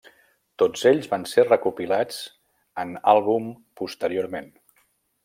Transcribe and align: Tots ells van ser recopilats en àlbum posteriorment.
Tots 0.61 0.85
ells 0.91 1.09
van 1.11 1.25
ser 1.33 1.43
recopilats 1.45 2.17
en 2.85 2.95
àlbum 3.13 3.53
posteriorment. 3.83 4.51